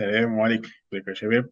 [0.00, 0.68] السلام عليكم.
[0.92, 1.50] ازيكم يا شباب؟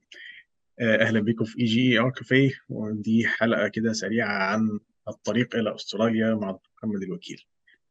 [0.80, 6.50] آه، أهلا بكم في EGER Cafe ودي حلقة كده سريعة عن الطريق إلى أستراليا مع
[6.50, 7.44] دكتور محمد الوكيل.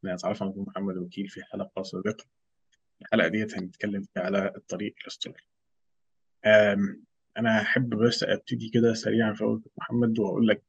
[0.03, 2.25] أنا أتعرف على دكتور محمد الوكيل في حلقة سابقة.
[3.01, 5.41] الحلقة ديت هنتكلم فيها على الطريق إلى أستراليا.
[7.37, 10.63] أنا أحب بس أبتدي كده سريعا في دكتور محمد وأقول لك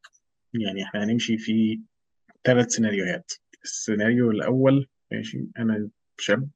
[0.55, 1.81] يعني إحنا هنمشي في
[2.45, 3.33] ثلاث سيناريوهات.
[3.65, 6.49] السيناريو الأول ماشي أنا شاب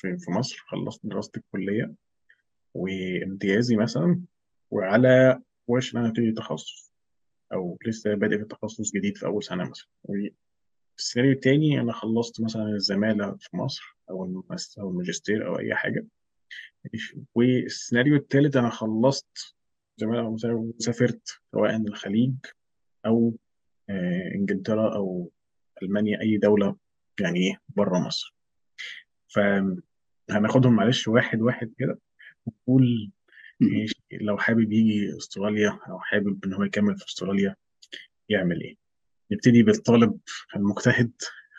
[0.00, 1.94] في مصر خلصت دراسة الكلية.
[2.74, 4.20] وامتيازي مثلا
[4.70, 6.92] وعلى وش إن أنا أبتدي تخصص
[7.52, 9.86] أو لسه بادئ في تخصص جديد في أول سنة مثلا.
[10.04, 16.06] والسيناريو التاني أنا خلصت مثلا الزمالة في مصر الماستر أو الماجستير أي حاجة.
[16.84, 17.18] ماشي.
[17.34, 19.56] والسيناريو التالت أنا خلصت
[19.96, 22.34] زمالة أو مثلا وسافرت سواء الخليج
[23.06, 23.34] أو
[23.90, 25.30] آه، إنجلترا أو
[25.82, 26.76] ألمانيا أي دولة
[27.20, 28.34] يعني إيه بره مصر.
[29.28, 31.98] فهناخدهم معلش واحد واحد كده.
[33.60, 37.56] ماشي لو حابب يجي أستراليا أو حابب إن هو يكمل في أستراليا
[38.28, 38.74] يعمل إيه؟
[39.32, 40.18] نبتدي بالطالب
[40.56, 41.12] المجتهد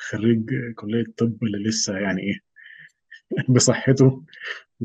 [0.09, 2.39] خريج كلية الطب اللي لسه يعني إيه؟
[3.55, 4.23] بصحته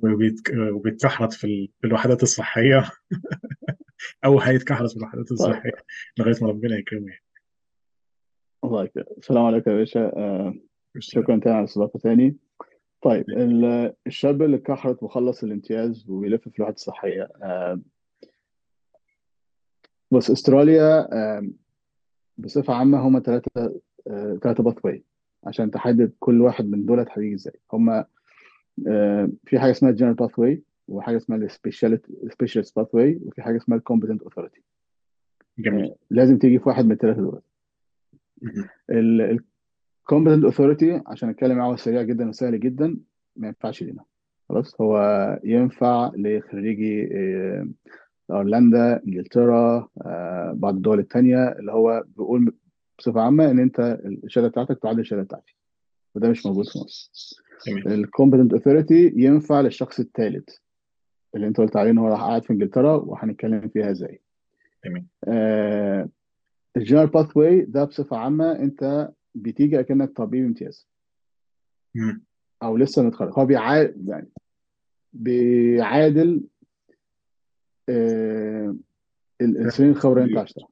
[0.02, 2.90] وبيت- وبيتكحرت في ال- في الوحدات الصحية.
[4.24, 5.32] أو هيتكحرت في الوحدات طيب.
[5.32, 5.72] الصحية
[6.18, 7.22] لغاية ما ربنا يكرمه يعني.
[8.64, 9.06] الله يكرمك.
[9.18, 10.00] السلام عليكم يا باشا.
[10.00, 10.54] آه،
[10.98, 12.36] شكرا تاني على الاستضافة تاني
[13.06, 17.80] طيب ال- الشاب اللي كحرت وخلص الامتياز وبيلف في الوحدة الصحية آه،
[20.10, 21.48] بص استراليا آه،
[22.38, 23.80] بصفة عامة هما ثلاثة
[24.42, 25.04] ثلاثة pathway
[25.44, 27.54] عشان تحدد كل واحد من دول هيجي إزاي.
[27.72, 28.04] هما
[28.88, 33.78] آه، في حاجة اسمها ال general pathway وحاجة اسمها ال specialist pathway وفي حاجة اسمها
[33.78, 34.62] ال competent authority
[35.58, 35.94] جميل.
[36.10, 37.40] لازم تيجي في واحد من الثلاثة دول.
[40.12, 40.18] مهم.
[40.22, 42.96] ال competent authority عشان اتكلم معاه سريع جدا وسهل جدا
[43.36, 44.04] ما ينفعش لينا.
[44.48, 44.98] خلاص هو
[45.44, 47.68] ينفع لخريجي آه،
[48.30, 52.54] ايرلندا إنجلترا آه، بعض الدول التانية اللي هو بيقول
[52.98, 55.56] بصفة عامة إن أنت الشهادة بتاعتك تعادل الشهادة بتاعتي.
[56.14, 57.42] وده مش موجود في مصر.
[57.86, 60.48] ال competent authority ينفع للشخص الثالث
[61.34, 64.20] اللي أنت قلت عليه إن هو راح قاعد في إنجلترا وهنتكلم فيها إزاي.
[64.82, 66.08] تمام آه
[66.76, 70.88] ال general pathway ده بصفة عامة أنت بتيجي أكنك طبيب امتياز.
[71.94, 72.22] مم.
[72.62, 73.32] أو لسه متخرج.
[73.38, 74.28] هو بيعادل يعني
[75.12, 76.42] بيعادل
[77.88, 78.76] آه
[79.40, 80.68] السنين الخبره اللي أنت عشتها.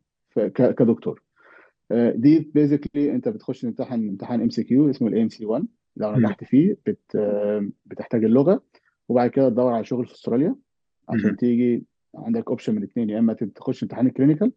[0.48, 1.22] كدكتور.
[1.91, 5.66] آه، دي basically أنت بتخش تمتحن امتحان MCQ اسمه ال AMC 1
[5.97, 6.12] لو.
[6.16, 8.62] نجحت فيه بت آه، بتحتاج اللغة.
[9.08, 10.56] وبعد كده تدور على شغل في أستراليا
[11.08, 11.36] عشان مم.
[11.36, 14.53] تيجي عندك option من الاثنين يا إما تخش امتحان ال clinical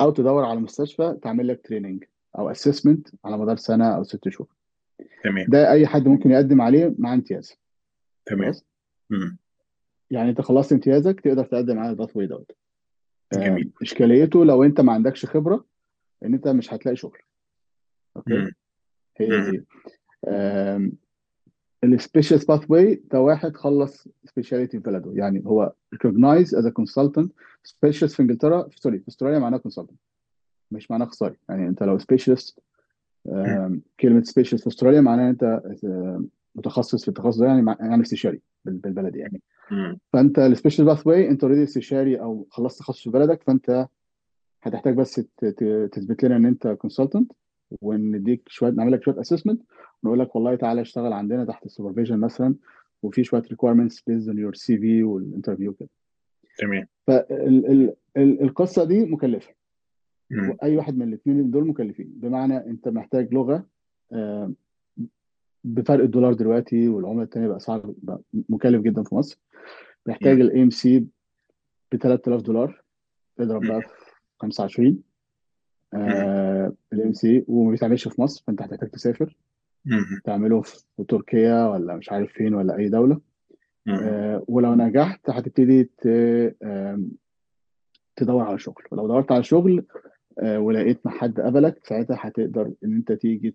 [0.00, 2.04] أو تدور على مستشفى تعمل لك training
[2.38, 4.48] أو assessment على مدار سنة أو ست شهور.
[5.24, 5.46] تمام.
[5.48, 7.54] ده أي حد ممكن يقدم عليه مع امتياز.
[8.26, 8.52] تمام.
[10.10, 12.50] يعني أنت خلصت امتيازك تقدر تقدم على ال pathway دوت.
[13.32, 13.72] آه، جميل.
[13.82, 15.64] إشكاليته لو أنت ما عندكش خبرة
[16.24, 17.18] إن أنت مش هتلاقي شغل.
[18.16, 18.52] okay؟ مم.
[19.16, 19.50] هي.
[19.50, 19.64] دي.
[21.84, 25.12] ال special pathway ده واحد خلص speciality في بلده.
[25.14, 27.28] يعني هو recognized as a consultant
[27.68, 29.94] specialist في إنجلترا sorry في أستراليا معناه consultant.
[30.74, 31.98] مش معناه اخصائي يعني انت لو.
[33.28, 35.62] آم، كلمة specialist في أستراليا معناه انت
[36.54, 39.40] متخصص في التخصص ده يعني يعني استشاري بال- بالبلدي يعني.
[40.12, 43.88] فانت ال special pathway انت already استشاري أو خلصت تخصص في بلدك فانت
[44.62, 45.14] هتحتاج بس
[45.92, 47.32] تثبت لنا ان انت consultant
[47.80, 49.62] ونديك شوية نعمل لك شوية assessment
[50.02, 52.54] ونقول لك والله تعالى اشتغل عندنا تحت ال supervision مثلا
[53.02, 55.88] وفي شوية requirements based on your CV وال interview كده.
[56.58, 59.54] تمام فالقصة دي مكلفة.
[60.50, 63.66] وأي واحد من الاثنين دول مكلفين بمعنى أنت محتاج لغة
[64.12, 64.52] آه،
[65.64, 69.38] بفرق الدولار دلوقتي والعملة الثانية بقى صعب بقى مكلف جدا في مصر
[70.06, 70.40] محتاج.
[70.40, 70.98] ال AMC
[71.92, 72.82] ب 3000 دولار
[73.40, 73.66] اضرب.
[73.66, 73.88] بقى في
[74.38, 75.02] 25
[75.92, 76.02] مم.
[76.92, 79.36] ال AMC وما بيتعملش في مصر فأنت هتحتاج تسافر.
[80.24, 83.20] تعمله في تركيا ولا مش عارف فين ولا أي دولة.
[83.88, 85.90] آه، ولو نجحت هتبتدي
[88.16, 89.84] تدور على شغل ولو دورت على شغل
[90.42, 93.54] ولقيت مع حد قبلك ساعتها هتقدر إن أنت تيجي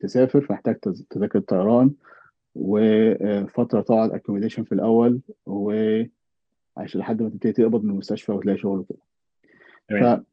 [0.00, 1.90] تسافر فمحتاج تز- تذاكر طيران
[2.54, 6.10] وفترة تقعد accommodation في الأول وعشان
[7.00, 8.98] لحد ما تبتدي تقبض من المستشفى وتلاقي شغل وكده.
[9.88, 10.24] تمام.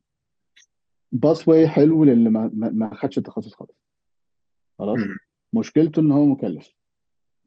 [1.13, 3.77] ف pathway حلو للي ما ما ما خدش التخصص خالص.
[4.79, 4.99] خلاص.
[5.53, 6.73] مشكلته إن هو مكلف.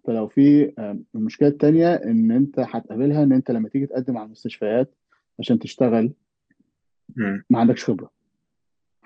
[0.04, 4.94] فلو في آم، المشكلة التانية إن أنت هتقابلها إن أنت لما تيجي تقدم على المستشفيات
[5.38, 6.12] عشان تشتغل
[7.16, 7.44] مم.
[7.50, 8.10] ما عندكش خبرة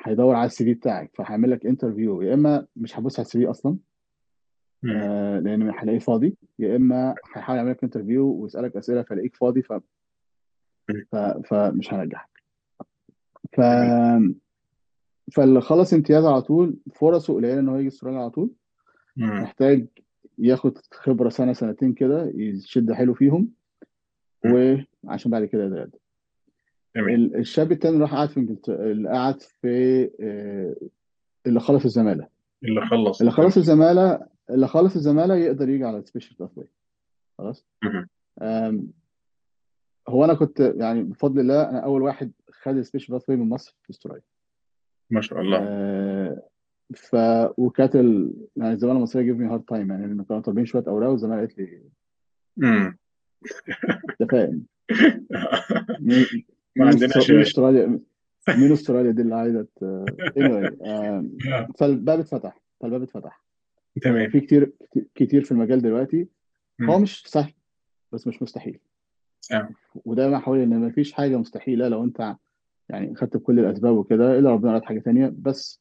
[0.04, 3.50] هيدور على ال CV بتاعك فهيعمل لك interview يا إما مش هبص على ال CV
[3.50, 3.78] أصلا.
[4.96, 9.72] آه لأن هلاقيه فاضي يا إما هيحاول يعمل لك interview ويسألك أسئلة فلاقيك فاضي ف...
[11.12, 11.16] ف...
[11.16, 12.42] فمش هنجحك
[13.52, 13.60] ف
[15.32, 18.50] فاللي خلص امتياز على طول فرصه قليلة إن هو يجي استراليا على طول
[19.16, 19.42] مم.
[19.42, 19.86] محتاج
[20.38, 23.48] ياخد خبرة سنة سنتين كده يشد حيله فيهم.
[25.04, 25.98] وعشان بعد كده يقدم
[26.96, 30.76] جميل ال- الشاب التاني راح قعد في انجلترا اللي قعد في آه،
[31.46, 32.28] اللي خلص الزمالة.
[32.64, 33.20] اللي خلص.
[33.20, 36.68] اللي خلص الزمالة اللي خلص الزمالة يقدر يجي على ال special pathway
[37.38, 37.66] خلاص.
[38.42, 38.88] آم،
[40.08, 43.76] هو أنا كنت يعني بفضل الله أنا أول واحد خد ال special pathway من مصر
[43.82, 44.22] في أستراليا.
[45.10, 45.58] ما شاء الله.
[45.62, 46.42] آه،
[46.94, 47.16] ف
[47.58, 48.34] وكانت ال...
[48.56, 51.82] يعني الزمالة المصرية gave me hard time يعني كانوا طالبين شوية أوراق والزمالة قالت لي
[52.56, 52.98] مم.
[54.20, 54.66] انت فاهم
[56.76, 57.42] ما عندناش باشا.
[57.42, 58.00] استراليا
[58.48, 59.66] مين أستراليا دي اللي عايزة
[60.38, 61.68] anyway آم، آه.
[61.78, 62.60] فالباب اتفتح.
[62.80, 63.44] فالباب اتفتح.
[63.96, 64.30] آه، تمام.
[64.30, 64.72] في كتير
[65.14, 66.26] كتير في المجال دلوقتي.
[66.82, 66.98] هو.
[66.98, 67.52] مش سهل
[68.12, 68.78] بس مش مستحيل.
[69.52, 69.68] آه.
[70.04, 72.36] ودايما حاول إن مفيش حاجة مستحيلة لو أنت
[72.88, 75.32] يعني خدت بكل الأسباب وكده إلا ربنا قال حاجة تانية.
[75.38, 75.80] بس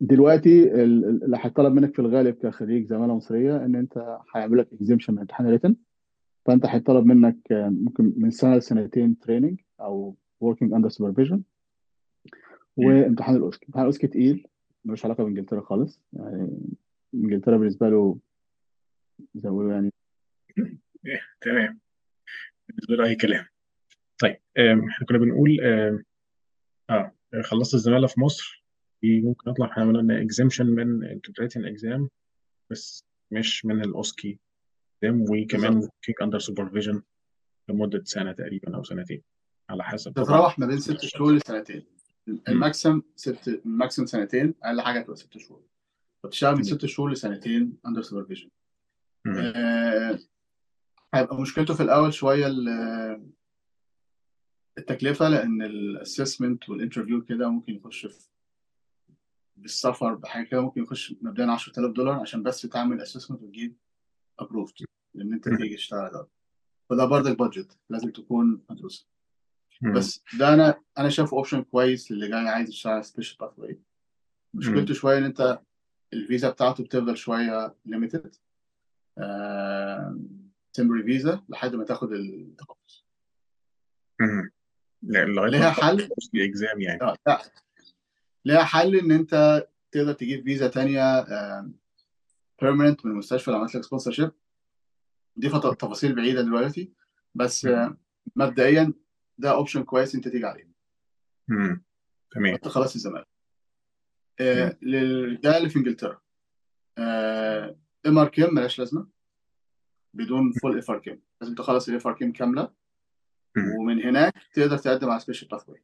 [0.00, 4.68] دلوقتي ال- ال- اللي هيطلب منك في الغالب كخريج زمالة مصرية إن أنت هيعمل لك
[4.72, 5.76] exemption من امتحان written
[6.46, 11.38] فأنت هيطلب منك ممكن من سنة لسنتين training أو working under supervision.
[12.76, 12.86] مم.
[12.86, 14.46] وامتحان الاوسكي امتحان الاوسكي تقيل
[14.84, 16.00] ملوش علاقة بإنجلترا خالص.
[16.12, 16.48] يعني
[17.14, 18.18] إنجلترا بالنسبة له
[19.34, 19.92] زي ما بيقولوا يعني.
[21.06, 21.80] إيه، تمام.
[22.68, 23.44] بالنسبة له أي كلام.
[24.18, 25.60] طيب إحنا كنا بنقول
[26.90, 27.12] آه
[27.42, 28.64] خلصت الزمالة في مصر.
[29.04, 32.08] ممكن أطلع إحنا عملنا exemption من ال written exam
[32.70, 34.38] بس مش من ال OSCE
[35.04, 35.92] exam وكمان بالظبط.
[36.02, 37.02] كيك under supervision
[37.68, 39.22] لمدة سنة تقريبا أو سنتين
[39.70, 40.24] على حسب طبعا.
[40.24, 41.86] بتتراوح ما بين ست شهور لسنتين.
[42.48, 45.62] ال maximum ست ال maximum سنتين أقل حاجة تبقى ست شهور.
[46.22, 48.50] فبتشتغل من ست شهور لسنتين under supervision.
[49.26, 50.18] آه
[51.14, 53.32] هيبقى مشكلته في الأول شوية ال-
[54.78, 58.28] التكلفة لأن ال assessment وال interview كده ممكن يخش في
[59.56, 63.76] بالسفر بحاجة كده ممكن يخش مبدئيا 10000 دولار عشان بس تعمل assessment وتجيب
[64.42, 64.74] approved
[65.16, 65.48] ان انت.
[65.48, 66.28] تيجي تشتغل ده
[66.90, 69.06] فده برضه ال budget لازم تكون مدروسه
[69.82, 69.92] مم.
[69.92, 73.80] بس ده أنا أنا شايفه option كويس للي جاي عايز يشتغل special pathway.
[74.54, 75.60] مشكلته شوية إن أنت
[76.12, 78.36] الفيزا بتاعته بتفضل شوية limited
[80.72, 83.06] temporary visa لحد ما تاخد التخصص.
[85.02, 87.02] ما ليها حل؟ ال OSCE exam يعني.
[87.02, 87.42] آه لا.
[88.44, 91.20] ليها حل إن أنت تقدر تجيب فيزا تانية
[92.62, 94.30] permanent من المستشفى لو عملت لك sponsor
[95.36, 96.92] دي فت- تفاصيل بعيدة دلوقتي
[97.34, 97.66] بس.
[97.66, 97.96] آه،
[98.36, 98.92] مبدئيا
[99.38, 100.68] ده option كويس انت تيجي عليه.
[101.48, 101.82] مم.
[102.30, 102.54] تمام.
[102.54, 103.26] انت خلاص الزمالك.
[104.40, 106.20] آه، للرجاله اللي في إنجلترا.
[108.06, 109.08] MRCEM ملهاش لازمة.
[110.14, 112.72] بدون full FRCEM لازم تخلص ال FRCEM كاملة.
[113.56, 113.74] مم.
[113.80, 115.82] ومن هناك تقدر تقدم على special pathway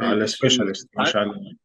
[0.00, 1.56] على specialist مش على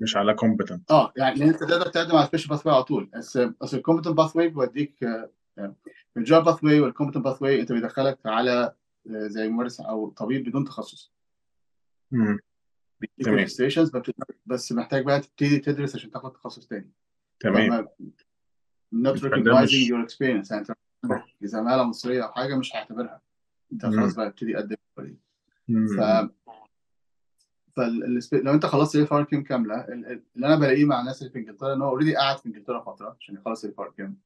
[0.00, 3.10] مش على competent آه يعني أنت تقدر تقدم على special pathway على طول.
[3.14, 5.04] بس اصل ال competent pathway بيوديك
[6.16, 8.74] ال job pathway وال competent pathway أنت بيدخلك على
[9.10, 11.12] آه، زي ممارس أو طبيب بدون تخصص.
[12.10, 12.38] مم.
[13.00, 13.46] بيديك تمام.
[14.46, 16.90] بس محتاج بقى تبتدي تدرس عشان تاخد تخصص تاني.
[17.40, 17.70] تمام.
[17.70, 17.88] فما
[18.94, 20.50] not recognizing your experience.
[20.52, 20.66] يعني
[21.04, 23.20] أنت زماله مصرية أو حاجة مش هيعتبرها
[23.72, 24.14] أنت خلاص.
[24.14, 24.76] بقى تبتدي تقدم
[25.68, 26.00] ف
[27.78, 28.20] مم.
[28.20, 28.44] فال...
[28.44, 31.38] لو انت خلصت ال FRCEM كاملة ال- ال- اللي أنا بلاقيه مع الناس اللي في
[31.38, 34.16] إنجلترا إن هو already قاعد في إنجلترا فترة عشان يخلص ال FRCEM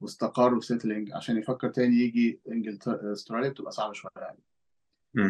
[0.00, 4.38] واستقر و settling عشان يفكر تاني يجي إنجلترا أستراليا بتبقى صعبة شوية يعني.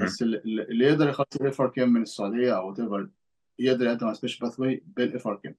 [0.04, 0.40] بس اللي,
[0.86, 3.06] يقدر يخلص ال FRCEM من السعودية أو whatever
[3.58, 5.54] يقدر يقدم على special pathway بال FRCEM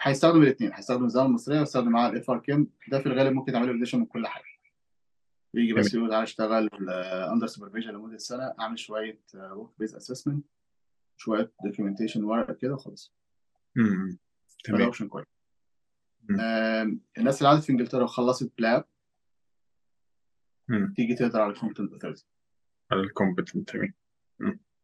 [0.00, 3.98] هيستخدم الاثنين هيستخدم الزماله المصرية ويستخدم معاها ال FRCEM ده في الغالب ممكن تعمله اديشن
[3.98, 4.44] من كل حاجة.
[5.54, 6.68] يجي بس يقول تعالى اشتغل
[7.32, 10.44] under supervision لمدة سنة أعمل شوية work-based assessment
[11.18, 13.12] شوية documentation ورق كده وخلاص.
[13.76, 14.18] مم.
[14.48, 14.82] فده تمام.
[14.82, 15.26] option كويس.
[17.18, 18.84] الناس اللي قعدت في إنجلترا وخلصت PLAB
[20.68, 20.92] مم.
[20.96, 22.26] تيجي تقدر على ال competent authority
[22.90, 23.94] على ال competent تمام.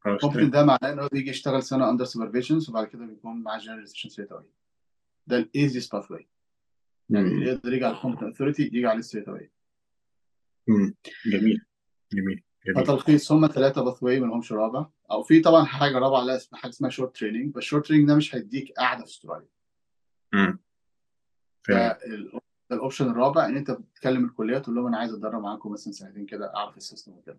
[0.07, 3.77] ال competent ده معناه انه بيجي يشتغل سنة under supervision وبعد كده بيكون معاه general
[3.77, 4.45] registration straight away
[5.27, 6.29] ده ال easiest pathway
[7.11, 7.31] يعني.
[7.31, 9.51] يقدر يجي على ال competent authority يجي على straight away
[10.69, 10.95] مم.
[11.27, 11.61] جميل.
[12.13, 12.43] جميل.
[12.67, 12.85] جميل.
[12.85, 14.87] فتلخيص هم ثلاثة pathway ما لهمش رابع.
[15.15, 18.09] أو في طبعا حاجة رابعة لا اسمها حاجة اسمها short training بس ال short training
[18.09, 19.49] ده مش هيديك قاعدة في أستراليا.
[20.33, 20.59] مم.
[21.69, 22.41] ده تمام ال-
[22.71, 25.93] ده ال option الرابع إن أنت بتكلم الكليه تقول لهم أنا عايز أتدرب معاكم مثلا
[25.93, 27.39] سنتين كده أعرف ال system وكده.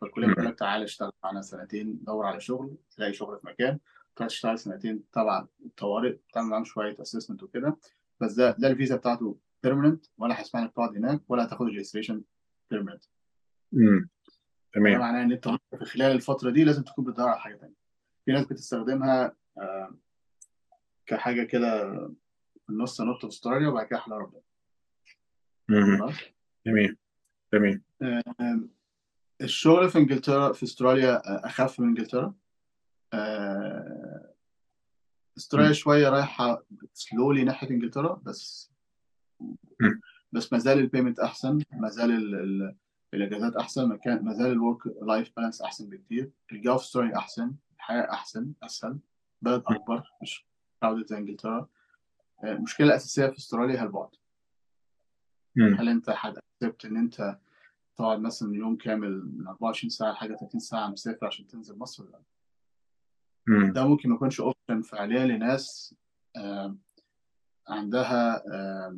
[0.00, 0.46] فالكلية بتقول.
[0.46, 3.78] لك تعالى اشتغل معانا سنتين دور على شغل تلاقي شغل في مكان
[4.16, 7.76] تشتغل سنتين تبع الطوارئ تعمل معاهم شوية assessment وكده.
[8.20, 12.22] بس ده ده الفيزا بتاعته permanent ولا هيسمح لك تقعد هناك ولا هتاخد registration
[12.70, 13.04] permanent
[13.74, 14.08] امم
[14.72, 14.98] تمام.
[15.00, 15.48] معناه إن أنت
[15.78, 17.74] في خلال الفترة دي لازم تكون بتدور على حاجة تانية.
[18.24, 19.94] في ناس بتستخدمها آه،
[21.06, 21.90] كحاجة كده
[22.66, 24.40] في النص نط في استراليا وبعد كده أحلى ربنا
[26.64, 26.96] تمام.
[27.50, 27.82] تمام.
[28.02, 28.22] آه،
[29.40, 32.34] الشغل في إنجلترا في استراليا آه، أخف من إنجلترا.
[35.38, 35.72] استراليا.
[35.72, 36.62] شوية رايحة
[36.94, 38.70] سلولي ناحية إنجلترا بس.
[40.32, 42.76] بس ما زال ال payment أحسن ما زال ال- ال-
[43.14, 47.16] الاجازات أحسن ما كان ما زال ال work life balance أحسن بكتير الجو في استراليا
[47.16, 48.98] أحسن الحياة أحسن أسهل
[49.42, 49.62] بلد.
[49.66, 50.44] أكبر مش
[50.84, 51.68] crowded زي إنجلترا
[52.44, 54.08] آه، المشكلة الاساسيه في أستراليا هي البعد.
[55.58, 57.38] هل أنت هتأكسبت إن أنت
[57.96, 62.10] تقعد مثلا يوم كامل من 24 ساعة لحاجة 30 ساعة مسافر عشان تنزل مصر ولا
[62.10, 62.22] لا؟
[63.72, 65.94] ده ممكن ما يكونش اوبشن فعليا لناس
[66.36, 66.76] آه،
[67.68, 68.96] عندها آه،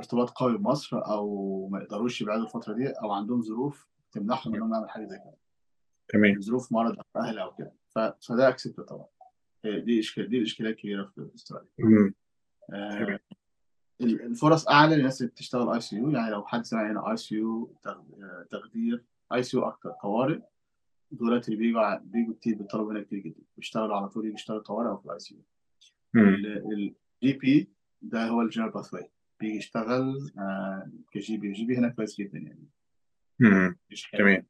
[0.00, 4.88] ارتباط قوي بمصر أو ما يقدروش يبعدوا الفترة دي أو عندهم ظروف تمنعهم إنهم يعملوا
[4.88, 5.36] حاجة زي كده.
[6.08, 6.40] تمام.
[6.40, 7.72] ظروف مرض أو أهل أو كده.
[8.20, 9.06] فده accepted طبعا.
[9.64, 11.68] هي دي اشكال دي الاشكاليه الكبيره في إستراليا.
[12.72, 13.18] آه،
[14.00, 17.74] الفرص أعلى للناس اللي بتشتغل ICU يعني لو حد سمع هنا اي سي يو
[18.50, 19.04] تخدير
[19.34, 19.90] اي سي يو أكتر.
[20.02, 20.40] طوارئ.
[21.10, 23.42] دولت اللي بيجوا بيجوا كتير بيطلبوا هنا كتير جدا.
[23.56, 25.34] بيشتغلوا على طول يجوا يشتغلوا طوارئ أو في ال ICU.
[25.34, 27.70] ال GP
[28.02, 32.38] ده هو ال general pathway بيجي يشتغل آه، ك GP ال GP هنا كويس جدا
[32.38, 32.68] يعني.
[33.38, 33.76] مم.
[33.90, 34.18] مش حلو.
[34.18, 34.46] تمام.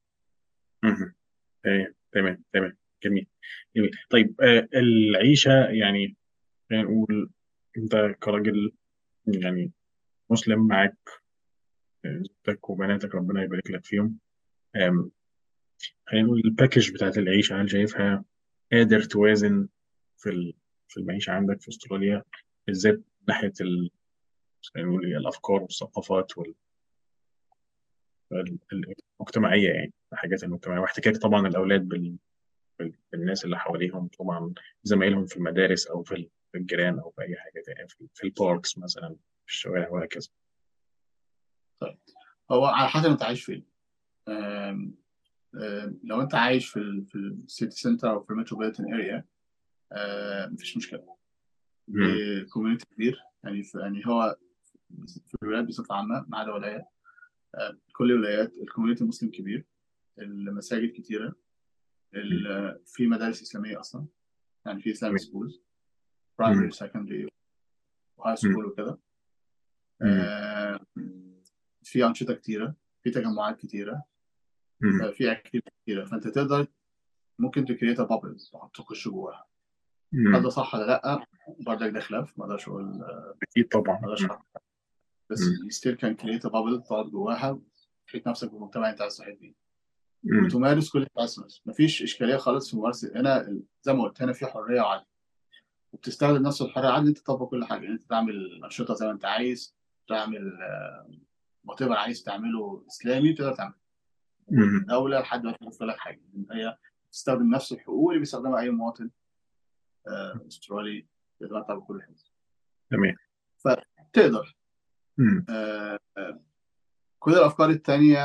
[1.62, 1.94] تمام.
[2.12, 2.42] تمام.
[2.52, 2.76] تمام.
[3.04, 3.26] جميل.
[3.76, 3.90] جميل.
[4.10, 6.16] طيب آه العيشة يعني
[6.70, 7.30] خلينا نقول
[7.76, 8.72] أنت كراجل
[9.26, 9.72] يعني
[10.30, 10.96] مسلم معاك
[12.04, 14.18] آه، زوجتك وبناتك ربنا يبارك لك فيهم.
[14.76, 15.10] آم،
[16.06, 18.24] خلينا نقول الباكج بتاعت العيشة هل شايفها
[18.72, 19.68] قادر توازن
[20.18, 20.54] في
[20.88, 22.22] في المعيشة عندك في أستراليا
[22.66, 23.90] بالذات ناحية ال-
[24.62, 26.32] خلينا نقول الأفكار والثقافات
[29.18, 30.80] والمجتمعية يعني الحاجات المجتمعية.
[30.80, 32.16] واحتكاك طبعا الأولاد بال
[32.78, 37.22] بال- بالناس اللي حواليهم طبعا زمايلهم في المدارس أو في ال- في الجيران أو في
[37.22, 39.08] أي حاجة تانية في, في ال parks مثلا
[39.46, 40.28] في الشوارع وهكذا.
[41.80, 41.98] طيب
[42.50, 43.64] هو على حسب أنت عايش فين.
[44.28, 44.94] آم،
[45.54, 49.24] آم، لو أنت عايش في ال في ال city center أو في ال metropolitan area
[50.52, 51.16] مفيش مشكلة.
[52.52, 54.36] community كبير يعني في يعني هو
[55.06, 56.88] في الولايات بصفة عامة ما عدا ولايات
[57.54, 59.64] آه، كل الولايات ال community المسلم كبير
[60.18, 61.34] المساجد كتيرة
[62.86, 64.06] في مدارس إسلامية أصلا
[64.66, 65.18] يعني في اسلامي.
[65.18, 65.62] schools.
[66.38, 67.28] primary secondary
[68.16, 68.50] و high.
[68.50, 68.98] school وكده.
[70.02, 70.80] آه،
[71.82, 74.04] في أنشطة كتيرة في تجمعات كتيرة.
[75.02, 76.66] آه، في activity كتيرة فأنت تقدر
[77.38, 78.36] ممكن ت create bubble
[78.74, 79.46] تخش جواها.
[80.12, 81.26] ده صح ولا لأ
[81.60, 84.30] برضك ده خلاف ما أقدرش أقول ما أكيد طبعا أقدرش مم.
[84.30, 84.44] أحكم.
[85.30, 85.40] بس
[85.86, 87.60] can create a bubble تقعد جواها
[88.06, 89.54] تحيط نفسك بالمجتمع انت عايز تحيط بيه.
[90.24, 93.12] وتمارس كل اللي انت عايز تمارسه مفيش إشكالية خالص في ممارسة.
[93.16, 95.04] هنا زي ما قلت هنا في حرية وعدل.
[95.92, 97.82] وبتستخدم نفس الحرية والعدل أنت تطبق كل حاجة.
[97.82, 99.76] يعني أنت تعمل انشطه زي ما أنت عايز
[100.08, 100.52] تعمل
[101.64, 103.74] whatever عايز تعمله إسلامي تقدر تعمله.
[104.48, 104.74] مم.
[104.74, 106.20] والدولة لحد دلوقتي بتوفر لك حاجة.
[106.52, 106.76] هي
[107.08, 109.10] بتستخدم نفس الحقوق اللي بيستخدمها أي مواطن
[110.08, 111.06] آه، أسترالي
[111.40, 112.16] يتمتع بكل حاجة.
[112.90, 113.16] تمام.
[113.58, 114.56] فتقدر.
[115.20, 115.44] مم.
[115.48, 116.40] آه، آه،
[117.18, 118.20] كل الأفكار التانية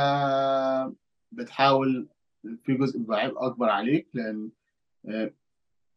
[1.31, 2.07] بتحاول
[2.63, 4.49] في جزء بيبقى عبء أكبر عليك لأن
[5.09, 5.33] آه،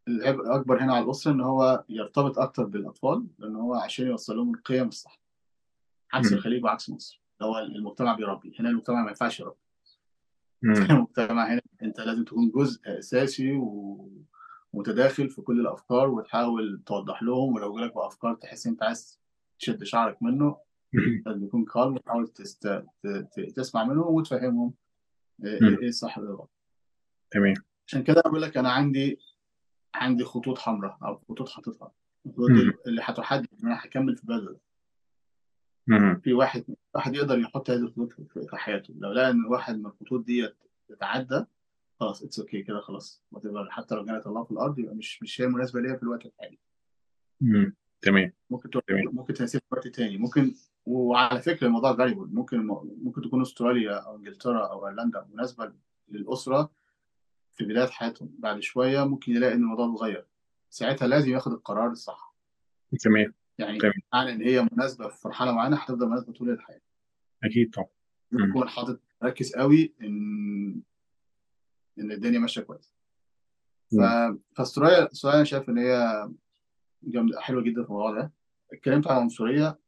[0.08, 4.54] العبء الأكبر هنا على الأسرة إن هو يرتبط أكتر بالأطفال لأن هو عشان يوصل لهم
[4.54, 5.20] القيم الصح
[6.12, 6.32] عكس.
[6.32, 9.56] الخليج وعكس مصر هو المجتمع بيربي هنا المجتمع ما ينفعش يربي.
[10.90, 13.52] المجتمع هنا أنت لازم تكون جزء أساسي
[14.72, 19.20] ومتداخل في كل الأفكار وتحاول توضح لهم ولو جالك بأفكار تحس أنت عايز
[19.58, 20.56] تشد شعرك منه
[20.92, 21.22] مم.
[21.26, 22.82] لازم يكون كالم وتحاول تست...
[23.56, 24.74] تسمع منهم وتفهمهم
[25.44, 25.78] إيه مم.
[25.82, 26.50] إيه الصح وايه الغلط
[27.30, 27.54] تمام
[27.86, 29.18] عشان كده بقول لك أنا عندي
[29.94, 31.92] عندي خطوط حمراء أو خطوط حاططها
[32.26, 32.86] الخطوط.
[32.86, 34.60] اللي هتحدد إن أنا هكمل في البلد ده.
[35.86, 36.20] مم.
[36.24, 36.64] في واحد
[36.94, 38.12] واحد يقدر يحط هذه الخطوط
[38.50, 40.48] في حياته لو لقى إن واحد من الخطوط دي
[40.88, 41.44] تتعدى
[42.00, 43.22] خلاص it's okay كده خلاص.
[43.68, 46.26] حتى لو كانت جنة الله في الأرض يبقى مش مش هي مناسبة ليا في الوقت
[46.26, 46.58] الحالي.
[48.02, 50.54] تمام ممكن تروح تمام ممكن تناسب في وقت تاني ممكن
[50.88, 52.66] وعلى فكرة الموضوع variable ممكن
[53.02, 55.72] ممكن تكون أستراليا أو إنجلترا أو أيرلندا مناسبة
[56.08, 56.70] للأسرة
[57.54, 58.30] في بداية حياتهم.
[58.38, 60.26] بعد شوية ممكن يلاقي إن الموضوع اتغير.
[60.70, 62.34] ساعتها لازم ياخد القرار الصح.
[63.00, 63.34] تمام.
[63.58, 63.92] يعني تمام.
[64.12, 66.80] معنى إن هي مناسبة في مرحلة معينة هتفضل مناسبة طول الحياة.
[67.44, 67.88] أكيد طبعا.
[68.32, 70.80] يكون حاطط ركز قوي ان
[71.98, 72.94] إن الدنيا ماشية كويس.
[73.90, 74.00] ف...
[74.56, 76.28] فاستراليا أستراليا أنا شايف إن هي
[77.02, 78.32] جامدة حلوة جدا في الموضوع ده.
[78.72, 79.78] اتكلمت عن العنصريه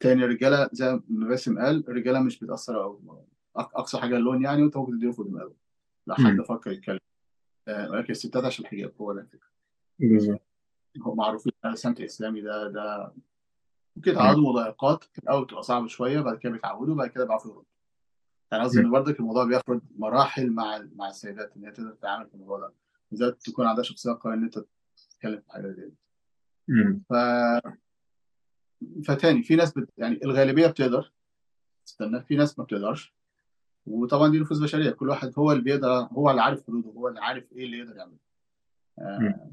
[0.00, 2.98] تاني الرجاله زي ما باسم قال الرجالة مش بتأثر قوي
[3.56, 5.54] أقصى حاجة اللون يعني وأنت ممكن تديله في دماغه
[6.06, 6.40] لو حد.
[6.48, 6.98] فكر يتكلم
[7.68, 9.48] آه، ولكن الستات عشان الحجاب هو ده الفكرة
[9.98, 10.40] بالظبط
[10.96, 13.12] معروفين إن السمت الإسلامي ده ده
[13.96, 14.16] ممكن مم.
[14.16, 17.64] يتعرضوا مضايقات في الأول بتبقى صعبة شوية بعد كده بيتعودوا بعد كده بيعرفوا يردوا
[18.52, 18.80] يعني قصدي.
[18.80, 22.72] إن برضك الموضوع بياخد مراحل مع مع السيدات إن هي تقدر تتعامل في الموضوع ده
[23.10, 24.64] بالذات تكون عندها شخصية قوية إن أنت
[25.10, 25.94] تتكلم في حاجة زي دي.
[27.10, 27.12] ف
[29.04, 29.88] فتاني في ناس بت...
[29.98, 31.12] يعني الغالبية بتقدر.
[31.86, 33.14] تستنى في ناس ما بتقدرش.
[33.86, 34.90] وطبعا دي نفوس بشرية.
[34.90, 37.96] كل واحد هو اللي بيقدر هو اللي عارف حدوده هو اللي عارف إيه اللي يقدر
[37.96, 38.16] يعمله.
[38.98, 39.50] آه،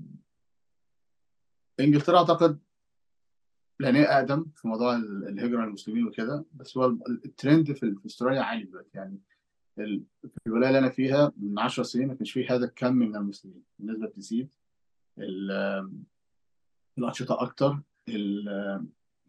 [1.79, 2.59] إنجلترا أعتقد
[3.79, 6.45] لأن هي أقدم في موضوع ال- الهجرة للمسلمين وكده.
[6.53, 8.89] بس هو ال- الترند في أستراليا عالي دلوقتي.
[8.98, 9.17] يعني
[9.75, 10.03] في
[10.48, 13.63] الولاية اللي أنا فيها من 10 سنين ما كانش فيه هذا الكم من المسلمين.
[13.79, 14.53] النسبة بتزيد.
[15.17, 15.91] ال-
[16.98, 17.79] الأنشطة أكتر.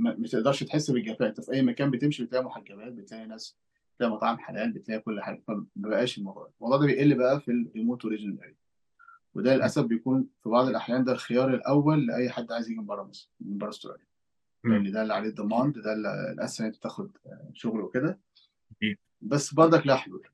[0.00, 3.56] ما تقدرش تحس بالجفاء انت في أي مكان بتمشي بتلاقي محجبات بتلاقي ناس
[3.96, 5.42] بتلاقي مطاعم حلال بتلاقي كل حاجة.
[5.46, 6.52] فما بقاش الموضوع ده.
[6.60, 8.54] الموضوع ده بيقل بقى في ال remote or regional area
[9.34, 13.02] وده للأسف بيكون في بعض الأحيان ده الخيار الأول لأي حد عايز يجي من بره
[13.02, 14.06] مصر من بره أستراليا.
[14.64, 17.10] لأن ده اللي عليه الضمان ده اللي الاسهل أنت تاخد
[17.54, 18.18] شغل وكده.
[19.20, 20.26] بس برضك له حلول.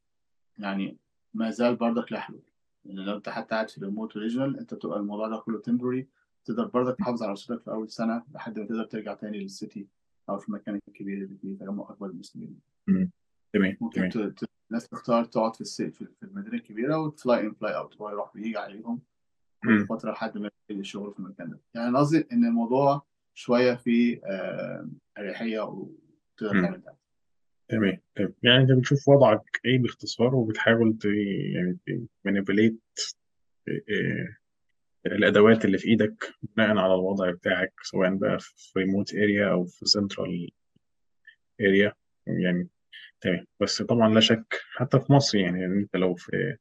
[0.59, 0.97] يعني
[1.35, 2.43] ما زال برضك له حلول.
[2.85, 6.07] يعني لو أنت حتى قاعد في remote or regional أنت بتبقى الموضوع ده كله temporary
[6.47, 9.87] تقدر برضك تحافظ على صوتك في أول سنة لحد ما تقدر ترجع تاني لل city
[10.29, 12.61] أو في المكان الكبير اللي فيه تجمع أكبر المسلمين.
[13.53, 14.11] تمام ممكن.
[14.71, 15.91] الناس تختار تقعد في السي...
[15.91, 19.01] في المدينة الكبيرة وت fly in fly out هو يروح ويجي عليهم
[19.65, 19.87] كل.
[19.87, 23.03] فترة لحد ما يبتدي الشغل في المكان ده يعني أنا قصدي إن الموضوع
[23.35, 24.89] شوية فيه آه،
[25.19, 26.63] أريحية وتقدر.
[26.63, 26.97] تعمل ده
[27.69, 30.99] تمام تمام يعني أنت بتشوف وضعك إيه باختصار وبتحاول.
[31.55, 31.79] يعني
[32.25, 32.81] ت manipulate
[35.07, 39.87] الأدوات اللي في إيدك بناء على الوضع بتاعك سواء بقى في remote area أو في
[39.87, 40.51] central
[41.61, 41.93] area
[42.27, 42.69] يعني
[43.21, 43.47] تمام.
[43.61, 46.57] بس طبعا لا شك حتى في مصر يعني يعني أنت لو في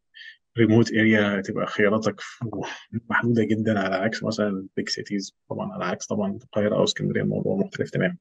[0.57, 2.21] remote area تبقى خياراتك
[3.09, 7.55] محدودة جدا على عكس مثلا big cities طبعا على عكس طبعا القاهرة أو اسكندرية الموضوع
[7.55, 8.17] مختلف تماما.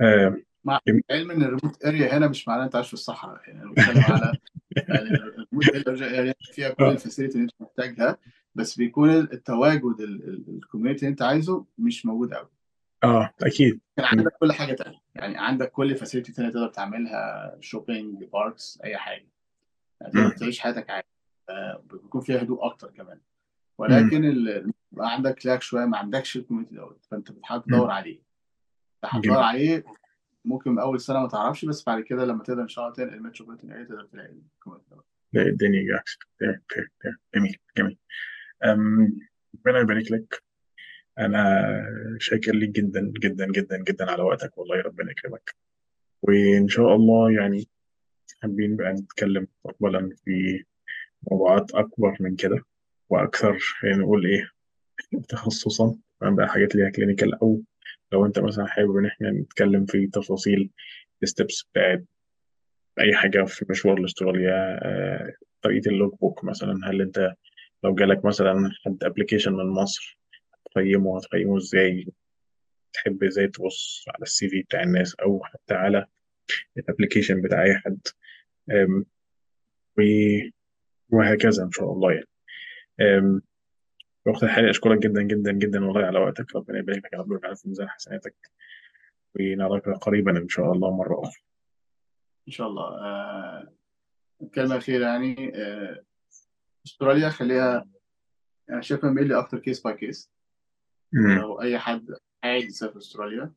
[0.00, 0.80] آه مع.
[1.10, 3.40] علم إن الريموت اريا هنا مش معناه أنت عايش في الصحراء.
[3.46, 4.32] يعني أنا بتكلم على
[4.88, 6.90] يعني ال remote area فيها كل آه.
[6.92, 8.18] ال facility اللي أنت محتاجها.
[8.58, 10.00] بس بيكون التواجد
[10.48, 12.48] ال community اللي انت عايزه مش موجود قوي
[13.04, 13.80] آه أكيد.
[13.96, 14.98] كان عندك كل حاجة تانية.
[15.14, 19.28] يعني عندك كل facility تانية تقدر تعملها shopping parks أي حاجة.
[20.00, 20.30] يعني تقدر.
[20.36, 21.06] تعيش حياتك عادي.
[21.50, 23.20] آه، بيكون فيها هدوء أكتر كمان.
[23.78, 27.04] ولكن ال- بيبقى عندك lack شوية ما عندكش ال community دوت.
[27.10, 27.62] فأنت بتحاول.
[27.62, 28.22] تدور عليه.
[29.04, 29.84] هتدور عليه.
[30.44, 33.18] ممكن أول سنة ما تعرفش بس بعد كده لما تقدر إن شاء الله تنقل ال
[33.18, 35.04] metropolitan area تقدر تلاقي ال community دوت.
[35.36, 36.18] الدنيا جاكس.
[37.34, 37.98] جميل جميل.
[38.64, 40.42] ربنا يبارك لك.
[41.18, 41.64] أنا
[42.18, 44.58] شاكر ليك جدا جدا جدا جدا على وقتك.
[44.58, 45.54] والله ربنا يكرمك.
[46.22, 47.68] وإن شاء الله يعني
[48.42, 50.64] حابين بقى نتكلم مستقبلا في
[51.30, 52.64] موضوعات أكبر من كده.
[53.10, 54.50] وأكثر خلينا نقول إيه
[55.28, 55.96] تخصصا.
[56.22, 57.62] بقى حاجات ليها clinical أو
[58.12, 60.70] لو أنت مثلا حابب إن إحنا نتكلم في تفاصيل
[61.22, 62.04] ال steps بتاعت
[63.00, 66.80] أي حاجة في مشوار لاستراليا آه، طريقة ال logbook مثلا.
[66.84, 67.34] هل أنت
[67.84, 70.18] لو جالك مثلا حد application من مصر
[70.66, 72.08] هتقيمه هتقيمه إزاي؟
[72.92, 76.06] تحب إزاي تبص على ال CV بتاع الناس أو حتى على
[76.76, 78.00] ال application بتاع أي حد؟
[81.10, 82.26] وهكذا إن شاء الله يعني.
[84.24, 86.56] في وقت الحالي أشكرك جدا جدا جدا والله على وقتك.
[86.56, 88.34] ربنا يبارك لك يا رب في ميزان حسناتك.
[89.34, 91.42] ونراك قريبا إن شاء الله مرة أخرى.
[92.48, 92.82] إن شاء الله.
[92.82, 93.72] آه،
[94.42, 95.52] الكلمة الاخيره يعني.
[95.54, 96.04] آه،
[96.86, 97.86] أستراليا خليها
[98.70, 100.30] أنا شايفها mainly أكتر case by case
[101.12, 102.14] لو أي حد
[102.44, 103.52] عايز يسافر أستراليا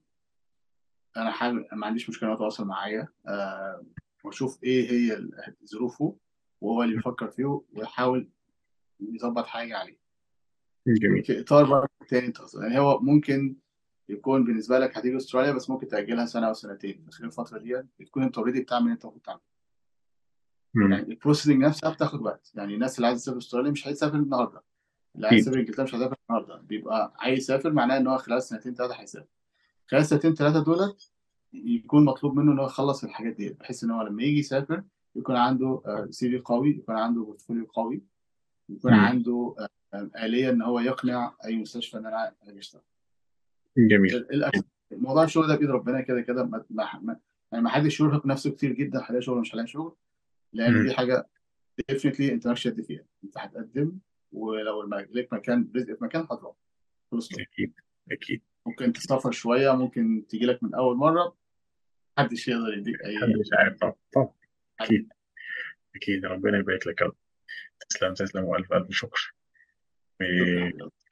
[1.17, 3.85] أنا حابب ما عنديش مشكلة إنه يتواصل معايا آه،
[4.23, 5.29] وأشوف إيه هي
[5.65, 6.17] ظروفه
[6.61, 8.29] وهو اللي بيفكر فيه ويحاول
[8.99, 9.97] يظبط حاجة عليه.
[10.87, 11.23] جميل.
[11.23, 12.33] في إطار برضه تاني.
[12.61, 13.55] يعني هو ممكن
[14.09, 17.83] يكون بالنسبة لك هتيجي أستراليا بس ممكن تأجلها سنة أو سنتين في خلال الفترة دي
[18.05, 19.50] تكون أنت already بتعمل اللي أنت المفروض تعمله.
[20.75, 22.51] يعني ال processing نفسها بتاخد وقت.
[22.55, 24.61] يعني الناس اللي عايزة تسافر أستراليا مش هيسافر النهارده.
[25.15, 25.47] اللي عايز أكيد.
[25.47, 26.55] يسافر إنجلترا مش هيسافر النهارده.
[26.57, 29.27] بيبقى عايز يسافر معناه إن هو خلال سنتين ثلاثة هيسافر.
[29.87, 31.11] خلال سنتين ثلاثة دولت
[31.53, 34.83] يكون مطلوب منه إن هو يخلص الحاجات دي بحيث إن هو لما يجي يسافر
[35.15, 38.01] يكون عنده CV قوي يكون عنده portfolio قوي
[38.69, 42.81] يكون أمم، عنده آه، آه، آلية إن هو يقنع أي مستشفى إن أنا اشتغل
[43.77, 44.15] جميل.
[44.15, 47.17] ال- ال- موضوع الشغل ده بإيد ربنا كده كده ما ما ما-
[47.51, 49.95] يعني ما حدش يرهق نفسه كتير جدا هلاقي شغل مش هلاقي شغل.
[50.53, 51.27] لأن دي حاجة
[51.89, 53.05] definitely أنت مالكش يد فيها.
[53.23, 53.99] أنت هتقدم
[54.31, 56.55] ولو ليك مكان رزق في مكان هتروح.
[57.19, 57.73] ستوب أكيد
[58.11, 58.41] أكيد.
[58.65, 61.37] ممكن تسافر شوية ممكن تيجي لك من أول مرة
[62.17, 63.77] محدش يقدر يديك أي محدش عارف.
[63.77, 64.33] طبعا طبعا
[64.79, 64.87] حاجة.
[64.87, 65.13] أكيد
[65.95, 67.15] أكيد ربنا يبارك لك يا رب.
[67.89, 69.35] تسلم تسلم وألف ألف شكر.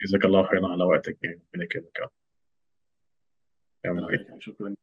[0.05, 1.99] جزاك الله خيرا على وقتك يعني ربنا يكرمك
[3.85, 4.39] يا رب.
[4.39, 4.75] شكرا.